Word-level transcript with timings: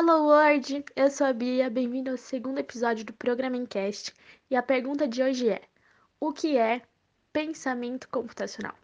Hello 0.00 0.26
World, 0.26 0.84
eu 0.94 1.10
sou 1.10 1.26
a 1.26 1.32
Bia, 1.32 1.68
bem-vindo 1.68 2.12
ao 2.12 2.16
segundo 2.16 2.60
episódio 2.60 3.04
do 3.04 3.12
Programming 3.12 3.66
Cast 3.66 4.14
e 4.48 4.54
a 4.54 4.62
pergunta 4.62 5.08
de 5.08 5.20
hoje 5.20 5.48
é: 5.48 5.60
o 6.20 6.32
que 6.32 6.56
é 6.56 6.82
pensamento 7.32 8.08
computacional? 8.08 8.76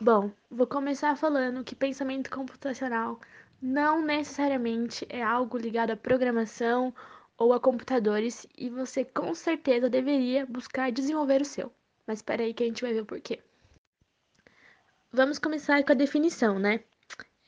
Bom, 0.00 0.30
vou 0.50 0.66
começar 0.66 1.14
falando 1.16 1.62
que 1.62 1.74
pensamento 1.74 2.30
computacional 2.30 3.20
não 3.60 4.00
necessariamente 4.00 5.06
é 5.10 5.22
algo 5.22 5.58
ligado 5.58 5.90
à 5.90 5.98
programação 5.98 6.94
ou 7.36 7.52
a 7.52 7.60
computadores 7.60 8.46
e 8.56 8.70
você 8.70 9.04
com 9.04 9.34
certeza 9.34 9.90
deveria 9.90 10.46
buscar 10.46 10.90
desenvolver 10.90 11.42
o 11.42 11.44
seu. 11.44 11.70
Mas 12.06 12.20
espera 12.20 12.42
aí 12.42 12.54
que 12.54 12.62
a 12.62 12.66
gente 12.66 12.80
vai 12.80 12.94
ver 12.94 13.02
o 13.02 13.06
porquê. 13.06 13.38
Vamos 15.12 15.38
começar 15.38 15.84
com 15.84 15.92
a 15.92 15.94
definição, 15.94 16.58
né? 16.58 16.80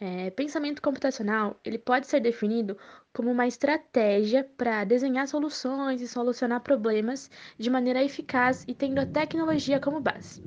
É, 0.07 0.29
pensamento 0.33 0.83
computacional 0.83 1.59
ele 1.65 1.79
pode 1.79 2.07
ser 2.07 2.21
definido 2.21 2.77
como 3.11 3.31
uma 3.31 3.47
estratégia 3.47 4.45
para 4.55 4.85
desenhar 4.85 5.27
soluções 5.27 6.03
e 6.03 6.07
solucionar 6.07 6.61
problemas 6.61 7.31
de 7.59 7.71
maneira 7.71 8.05
eficaz 8.05 8.67
e 8.69 8.75
tendo 8.75 8.99
a 8.99 9.07
tecnologia 9.07 9.81
como 9.81 10.03
base. 10.03 10.43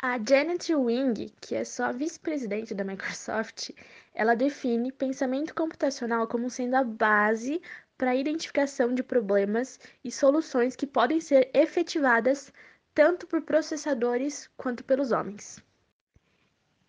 A 0.00 0.16
Janet 0.24 0.72
Wing, 0.72 1.34
que 1.40 1.56
é 1.56 1.64
só 1.64 1.92
vice-presidente 1.92 2.72
da 2.72 2.84
Microsoft, 2.84 3.70
ela 4.14 4.36
define 4.36 4.92
pensamento 4.92 5.52
computacional 5.52 6.28
como 6.28 6.48
sendo 6.48 6.76
a 6.76 6.84
base 6.84 7.60
para 7.98 8.12
a 8.12 8.16
identificação 8.16 8.94
de 8.94 9.02
problemas 9.02 9.80
e 10.04 10.12
soluções 10.12 10.76
que 10.76 10.86
podem 10.86 11.20
ser 11.20 11.50
efetivadas 11.52 12.52
tanto 12.94 13.26
por 13.26 13.42
processadores 13.42 14.48
quanto 14.56 14.84
pelos 14.84 15.10
homens. 15.10 15.65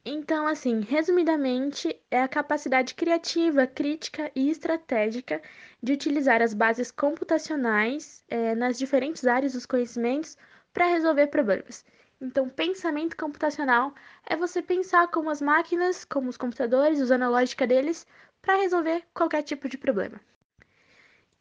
Então, 0.10 0.48
assim, 0.48 0.80
resumidamente, 0.80 1.94
é 2.10 2.22
a 2.22 2.30
capacidade 2.30 2.96
criativa, 2.96 3.68
crítica 3.68 4.32
e 4.34 4.50
estratégica 4.50 5.42
de 5.84 5.92
utilizar 5.92 6.42
as 6.42 6.54
bases 6.54 6.90
computacionais 6.92 8.24
é, 8.30 8.56
nas 8.56 8.78
diferentes 8.78 9.28
áreas 9.28 9.52
dos 9.52 9.66
conhecimentos 9.66 10.38
para 10.72 10.88
resolver 10.88 11.28
problemas. 11.28 11.84
Então, 12.22 12.48
pensamento 12.48 13.18
computacional 13.18 13.94
é 14.26 14.38
você 14.38 14.62
pensar 14.62 15.10
como 15.10 15.30
as 15.30 15.42
máquinas, 15.42 16.06
como 16.06 16.30
os 16.30 16.38
computadores, 16.38 17.02
usando 17.02 17.24
a 17.24 17.30
lógica 17.30 17.68
deles 17.68 18.08
para 18.42 18.62
resolver 18.62 19.04
qualquer 19.14 19.44
tipo 19.44 19.68
de 19.68 19.78
problema. 19.78 20.22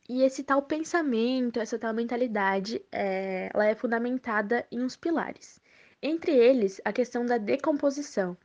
E 0.08 0.24
esse 0.24 0.42
tal 0.42 0.60
pensamento, 0.60 1.60
essa 1.60 1.78
tal 1.78 1.94
mentalidade, 1.94 2.84
é, 2.91 3.48
ela 3.54 3.66
é 3.66 3.76
fundamentada 3.76 4.66
em 4.72 4.82
uns 4.82 4.96
pilares. 4.96 5.60
Entre 6.02 6.32
eles, 6.32 6.80
a 6.84 6.92
questão 6.92 7.24
da 7.24 7.38
decomposição, 7.38 8.36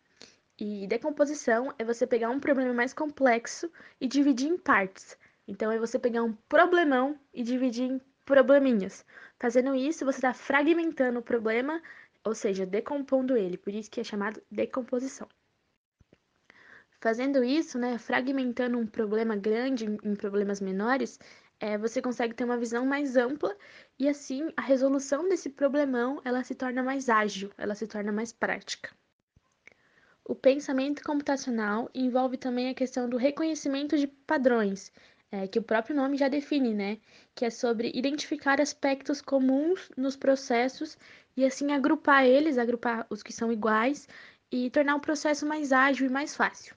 e 0.63 0.85
decomposição 0.85 1.73
é 1.79 1.83
você 1.83 2.05
pegar 2.05 2.29
um 2.29 2.39
problema 2.39 2.71
mais 2.71 2.93
complexo 2.93 3.67
e 3.99 4.07
dividir 4.07 4.47
em 4.47 4.59
partes. 4.59 5.17
Então, 5.47 5.71
é 5.71 5.79
você 5.79 5.97
pegar 5.97 6.21
um 6.21 6.33
problemão 6.47 7.19
e 7.33 7.41
dividir 7.41 7.89
em 7.89 7.99
probleminhas. 8.23 9.03
Fazendo 9.39 9.73
isso, 9.73 10.05
você 10.05 10.19
está 10.19 10.35
fragmentando 10.35 11.17
o 11.17 11.23
problema, 11.23 11.81
ou 12.23 12.35
seja, 12.35 12.63
decompondo 12.63 13.35
ele. 13.35 13.57
Por 13.57 13.73
isso 13.73 13.89
que 13.89 14.01
é 14.01 14.03
chamado 14.03 14.39
decomposição. 14.51 15.27
Fazendo 16.99 17.43
isso, 17.43 17.79
né, 17.79 17.97
fragmentando 17.97 18.77
um 18.77 18.85
problema 18.85 19.35
grande 19.35 19.85
em 19.85 20.15
problemas 20.15 20.61
menores, 20.61 21.19
é, 21.59 21.75
você 21.75 22.03
consegue 22.03 22.35
ter 22.35 22.43
uma 22.43 22.59
visão 22.59 22.85
mais 22.85 23.17
ampla 23.17 23.57
e 23.97 24.07
assim 24.07 24.53
a 24.55 24.61
resolução 24.61 25.27
desse 25.27 25.49
problemão 25.49 26.21
ela 26.23 26.43
se 26.43 26.53
torna 26.53 26.83
mais 26.83 27.09
ágil, 27.09 27.51
ela 27.57 27.73
se 27.73 27.87
torna 27.87 28.11
mais 28.11 28.31
prática. 28.31 28.91
O 30.23 30.35
pensamento 30.35 31.03
computacional 31.03 31.89
envolve 31.95 32.37
também 32.37 32.69
a 32.69 32.75
questão 32.75 33.09
do 33.09 33.17
reconhecimento 33.17 33.97
de 33.97 34.05
padrões, 34.05 34.91
é, 35.31 35.47
que 35.47 35.57
o 35.57 35.63
próprio 35.63 35.95
nome 35.95 36.15
já 36.15 36.27
define, 36.27 36.75
né? 36.75 36.99
Que 37.33 37.45
é 37.45 37.49
sobre 37.49 37.91
identificar 37.95 38.61
aspectos 38.61 39.19
comuns 39.19 39.89
nos 39.97 40.15
processos 40.15 40.95
e 41.35 41.43
assim 41.43 41.71
agrupar 41.71 42.23
eles, 42.25 42.59
agrupar 42.59 43.07
os 43.09 43.23
que 43.23 43.33
são 43.33 43.51
iguais 43.51 44.07
e 44.51 44.69
tornar 44.69 44.95
o 44.95 45.01
processo 45.01 45.45
mais 45.45 45.71
ágil 45.71 46.05
e 46.05 46.11
mais 46.11 46.35
fácil. 46.35 46.75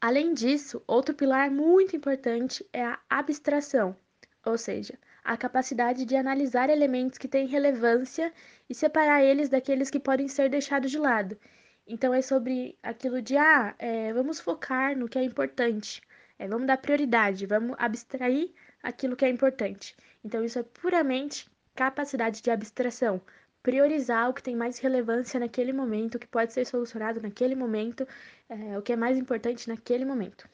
Além 0.00 0.34
disso, 0.34 0.82
outro 0.86 1.14
pilar 1.14 1.48
muito 1.50 1.94
importante 1.94 2.66
é 2.72 2.84
a 2.84 2.98
abstração, 3.08 3.96
ou 4.44 4.58
seja, 4.58 4.98
a 5.22 5.36
capacidade 5.36 6.04
de 6.04 6.16
analisar 6.16 6.70
elementos 6.70 7.18
que 7.18 7.28
têm 7.28 7.46
relevância 7.46 8.32
e 8.68 8.74
separar 8.74 9.22
eles 9.22 9.48
daqueles 9.48 9.90
que 9.90 10.00
podem 10.00 10.26
ser 10.26 10.48
deixados 10.48 10.90
de 10.90 10.98
lado 10.98 11.38
então 11.86 12.12
é 12.12 12.20
sobre 12.20 12.76
aquilo 12.82 13.22
de, 13.22 13.36
ah, 13.36 13.74
é, 13.78 14.12
vamos 14.12 14.40
focar 14.40 14.96
no 14.96 15.08
que 15.08 15.18
é 15.18 15.22
importante, 15.22 16.00
é, 16.38 16.48
vamos 16.48 16.66
dar 16.66 16.78
prioridade, 16.78 17.46
vamos 17.46 17.76
abstrair 17.78 18.52
aquilo 18.82 19.16
que 19.16 19.24
é 19.24 19.28
importante. 19.28 19.96
Então 20.24 20.44
isso 20.44 20.58
é 20.58 20.62
puramente 20.62 21.48
capacidade 21.74 22.42
de 22.42 22.50
abstração, 22.50 23.20
priorizar 23.62 24.30
o 24.30 24.34
que 24.34 24.42
tem 24.42 24.56
mais 24.56 24.78
relevância 24.78 25.38
naquele 25.38 25.72
momento, 25.72 26.16
o 26.16 26.18
que 26.18 26.26
pode 26.26 26.52
ser 26.52 26.64
solucionado 26.66 27.20
naquele 27.20 27.54
momento, 27.54 28.06
é, 28.48 28.78
o 28.78 28.82
que 28.82 28.92
é 28.92 28.96
mais 28.96 29.16
importante 29.18 29.68
naquele 29.68 30.04
momento. 30.04 30.48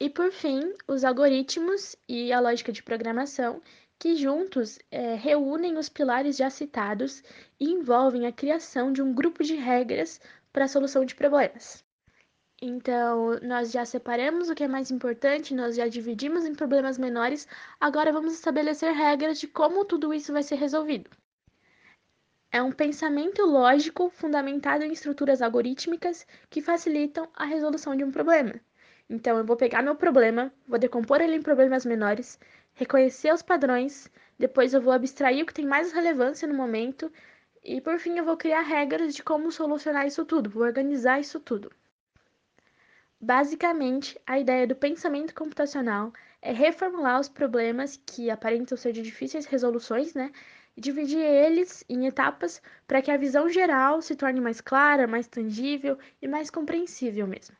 E 0.00 0.08
por 0.08 0.30
fim, 0.30 0.60
os 0.86 1.04
algoritmos 1.04 1.96
e 2.08 2.32
a 2.32 2.38
lógica 2.40 2.70
de 2.70 2.82
programação, 2.82 3.60
que 3.98 4.14
juntos 4.16 4.78
é, 4.90 5.14
reúnem 5.14 5.76
os 5.76 5.88
pilares 5.88 6.36
já 6.36 6.48
citados 6.50 7.22
e 7.58 7.70
envolvem 7.70 8.26
a 8.26 8.32
criação 8.32 8.92
de 8.92 9.02
um 9.02 9.12
grupo 9.12 9.42
de 9.42 9.54
regras 9.56 10.20
para 10.52 10.64
a 10.64 10.68
solução 10.68 11.04
de 11.04 11.14
problemas. 11.14 11.84
Então, 12.60 13.38
nós 13.42 13.70
já 13.70 13.84
separamos 13.84 14.48
o 14.48 14.54
que 14.54 14.64
é 14.64 14.68
mais 14.68 14.90
importante, 14.90 15.54
nós 15.54 15.76
já 15.76 15.86
dividimos 15.86 16.44
em 16.44 16.54
problemas 16.54 16.98
menores, 16.98 17.46
agora 17.78 18.12
vamos 18.12 18.32
estabelecer 18.34 18.92
regras 18.92 19.38
de 19.38 19.46
como 19.46 19.84
tudo 19.84 20.12
isso 20.12 20.32
vai 20.32 20.42
ser 20.42 20.56
resolvido. 20.56 21.08
É 22.50 22.62
um 22.62 22.72
pensamento 22.72 23.44
lógico 23.44 24.10
fundamentado 24.10 24.82
em 24.82 24.90
estruturas 24.90 25.42
algorítmicas 25.42 26.26
que 26.48 26.62
facilitam 26.62 27.28
a 27.34 27.44
resolução 27.44 27.94
de 27.94 28.02
um 28.02 28.10
problema. 28.10 28.60
Então, 29.10 29.38
eu 29.38 29.44
vou 29.44 29.56
pegar 29.56 29.82
meu 29.82 29.94
problema, 29.96 30.52
vou 30.66 30.78
decompor 30.78 31.20
ele 31.20 31.36
em 31.36 31.42
problemas 31.42 31.86
menores, 31.86 32.38
reconhecer 32.74 33.32
os 33.32 33.42
padrões, 33.42 34.10
depois 34.38 34.74
eu 34.74 34.80
vou 34.80 34.92
abstrair 34.92 35.42
o 35.42 35.46
que 35.46 35.54
tem 35.54 35.66
mais 35.66 35.92
relevância 35.92 36.46
no 36.46 36.54
momento 36.54 37.10
e 37.64 37.80
por 37.80 37.98
fim 37.98 38.18
eu 38.18 38.24
vou 38.24 38.36
criar 38.36 38.60
regras 38.60 39.14
de 39.14 39.22
como 39.22 39.50
solucionar 39.50 40.06
isso 40.06 40.24
tudo, 40.24 40.50
vou 40.50 40.62
organizar 40.62 41.20
isso 41.20 41.40
tudo. 41.40 41.72
Basicamente, 43.20 44.20
a 44.26 44.38
ideia 44.38 44.66
do 44.66 44.76
pensamento 44.76 45.34
computacional 45.34 46.12
é 46.40 46.52
reformular 46.52 47.18
os 47.18 47.28
problemas 47.28 48.00
que 48.06 48.30
aparentam 48.30 48.76
ser 48.76 48.92
de 48.92 49.02
difíceis 49.02 49.44
resoluções, 49.44 50.14
né? 50.14 50.30
E 50.76 50.80
dividir 50.80 51.18
eles 51.18 51.84
em 51.88 52.06
etapas 52.06 52.62
para 52.86 53.02
que 53.02 53.10
a 53.10 53.16
visão 53.16 53.48
geral 53.48 54.00
se 54.00 54.14
torne 54.14 54.40
mais 54.40 54.60
clara, 54.60 55.08
mais 55.08 55.26
tangível 55.26 55.98
e 56.22 56.28
mais 56.28 56.48
compreensível 56.48 57.26
mesmo. 57.26 57.56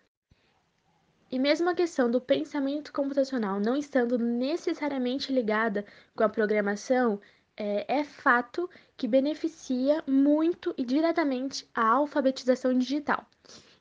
E 1.30 1.38
mesmo 1.38 1.68
a 1.68 1.74
questão 1.74 2.10
do 2.10 2.20
pensamento 2.20 2.92
computacional 2.92 3.60
não 3.60 3.76
estando 3.76 4.18
necessariamente 4.18 5.32
ligada 5.32 5.84
com 6.16 6.24
a 6.24 6.28
programação, 6.28 7.20
é, 7.56 8.00
é 8.00 8.04
fato 8.04 8.68
que 8.96 9.06
beneficia 9.06 10.02
muito 10.06 10.74
e 10.78 10.84
diretamente 10.84 11.68
a 11.74 11.86
alfabetização 11.86 12.72
digital. 12.78 13.26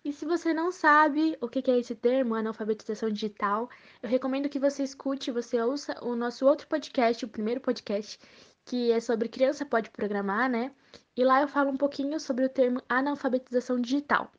E 0.03 0.11
se 0.11 0.25
você 0.25 0.53
não 0.53 0.71
sabe 0.71 1.37
o 1.41 1.47
que 1.47 1.69
é 1.69 1.77
esse 1.77 1.95
termo, 1.95 2.35
analfabetização 2.35 3.09
digital, 3.09 3.69
eu 4.01 4.09
recomendo 4.09 4.49
que 4.49 4.59
você 4.59 4.83
escute, 4.83 5.31
você 5.31 5.61
ouça 5.61 5.97
o 6.01 6.15
nosso 6.15 6.45
outro 6.45 6.67
podcast, 6.67 7.23
o 7.23 7.29
primeiro 7.29 7.61
podcast, 7.61 8.19
que 8.65 8.91
é 8.91 8.99
sobre 8.99 9.29
criança 9.29 9.65
pode 9.65 9.89
programar, 9.89 10.49
né? 10.49 10.71
E 11.15 11.23
lá 11.23 11.41
eu 11.41 11.47
falo 11.47 11.71
um 11.71 11.77
pouquinho 11.77 12.19
sobre 12.19 12.45
o 12.45 12.49
termo 12.49 12.81
analfabetização 12.89 13.79
digital. 13.79 14.31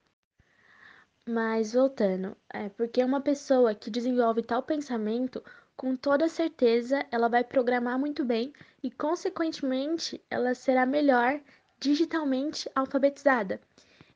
Mas 1.30 1.74
voltando, 1.74 2.34
é 2.48 2.70
porque 2.70 3.04
uma 3.04 3.20
pessoa 3.20 3.74
que 3.74 3.90
desenvolve 3.90 4.42
tal 4.42 4.62
pensamento, 4.62 5.44
com 5.76 5.94
toda 5.94 6.26
certeza 6.26 7.04
ela 7.10 7.28
vai 7.28 7.44
programar 7.44 7.98
muito 7.98 8.24
bem 8.24 8.50
e, 8.82 8.90
consequentemente, 8.90 10.24
ela 10.30 10.54
será 10.54 10.86
melhor 10.86 11.38
digitalmente 11.78 12.70
alfabetizada. 12.74 13.60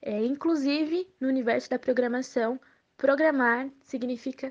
É, 0.00 0.24
inclusive, 0.24 1.06
no 1.20 1.28
universo 1.28 1.68
da 1.68 1.78
programação, 1.78 2.58
programar 2.96 3.68
significa 3.82 4.50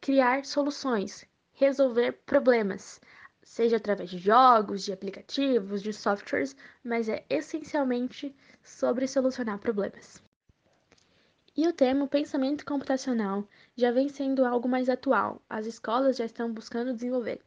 criar 0.00 0.44
soluções, 0.44 1.24
resolver 1.52 2.20
problemas, 2.26 3.00
seja 3.44 3.76
através 3.76 4.10
de 4.10 4.18
jogos, 4.18 4.84
de 4.84 4.92
aplicativos, 4.92 5.84
de 5.84 5.92
softwares, 5.92 6.56
mas 6.82 7.08
é 7.08 7.24
essencialmente 7.30 8.34
sobre 8.60 9.06
solucionar 9.06 9.60
problemas. 9.60 10.25
E 11.56 11.66
o 11.66 11.72
termo 11.72 12.06
pensamento 12.06 12.66
computacional 12.66 13.48
já 13.74 13.90
vem 13.90 14.10
sendo 14.10 14.44
algo 14.44 14.68
mais 14.68 14.90
atual, 14.90 15.40
as 15.48 15.64
escolas 15.64 16.18
já 16.18 16.26
estão 16.26 16.52
buscando 16.52 16.92
desenvolver. 16.92 17.40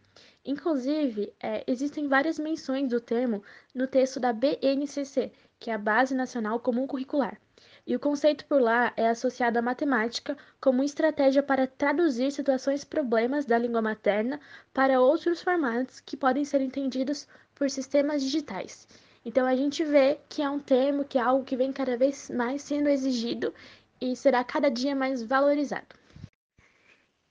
Inclusive, 0.44 1.32
é, 1.40 1.64
existem 1.68 2.08
várias 2.08 2.40
menções 2.40 2.90
do 2.90 3.00
termo 3.00 3.44
no 3.72 3.86
texto 3.86 4.20
da 4.20 4.34
BNCC, 4.34 5.32
que 5.60 5.70
é 5.70 5.76
a 5.76 5.78
Base 5.78 6.16
Nacional 6.16 6.60
Comum 6.60 6.88
Curricular. 6.88 7.40
E 7.86 7.96
o 7.96 8.00
conceito 8.00 8.48
por 8.48 8.60
lá 8.60 8.92
é 8.98 9.08
associado 9.10 9.60
à 9.60 9.62
matemática 9.62 10.36
como 10.60 10.84
estratégia 10.84 11.44
para 11.44 11.68
traduzir 11.68 12.32
situações 12.32 12.84
problemas 12.84 13.46
da 13.46 13.60
língua 13.60 13.82
materna 13.82 14.40
para 14.74 15.00
outros 15.00 15.44
formatos 15.44 16.00
que 16.00 16.18
podem 16.18 16.44
ser 16.44 16.62
entendidos 16.62 17.28
por 17.54 17.70
sistemas 17.70 18.24
digitais. 18.24 18.88
Então 19.24 19.46
a 19.46 19.56
gente 19.56 19.84
vê 19.84 20.18
que 20.30 20.42
é 20.42 20.50
um 20.50 20.60
termo, 20.60 21.04
que 21.04 21.18
é 21.18 21.22
algo 21.22 21.44
que 21.44 21.58
vem 21.58 21.74
cada 21.74 21.98
vez 21.98 22.30
mais 22.30 22.62
sendo 22.62 22.88
exigido 22.88 23.54
e 24.02 24.16
será 24.16 24.44
cada 24.44 24.70
dia 24.70 24.96
mais 24.96 25.24
valorizado. 25.24 25.88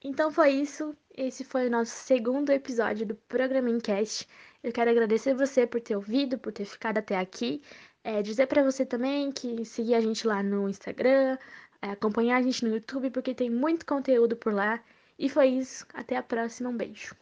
Então 0.02 0.30
foi 0.30 0.50
isso. 0.50 0.96
Esse 1.16 1.44
foi 1.44 1.66
o 1.66 1.70
nosso 1.70 1.90
segundo 1.90 2.50
episódio 2.50 3.04
do 3.04 3.14
Programa 3.14 3.76
Cast. 3.80 4.28
Eu 4.62 4.72
quero 4.72 4.90
agradecer 4.90 5.34
você 5.34 5.66
por 5.66 5.80
ter 5.80 5.96
ouvido, 5.96 6.38
por 6.38 6.52
ter 6.52 6.64
ficado 6.64 6.98
até 6.98 7.16
aqui. 7.16 7.62
É, 8.04 8.22
dizer 8.22 8.46
para 8.46 8.62
você 8.62 8.86
também 8.86 9.32
que 9.32 9.64
seguir 9.64 9.94
a 9.94 10.00
gente 10.00 10.26
lá 10.26 10.42
no 10.42 10.68
Instagram, 10.68 11.36
é, 11.82 11.90
acompanhar 11.90 12.36
a 12.38 12.42
gente 12.42 12.64
no 12.64 12.74
YouTube, 12.74 13.10
porque 13.10 13.34
tem 13.34 13.50
muito 13.50 13.84
conteúdo 13.84 14.36
por 14.36 14.54
lá. 14.54 14.82
E 15.18 15.28
foi 15.28 15.48
isso. 15.48 15.84
Até 15.92 16.16
a 16.16 16.22
próxima. 16.22 16.70
Um 16.70 16.76
beijo. 16.76 17.14